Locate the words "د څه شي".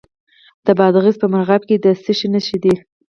1.85-2.27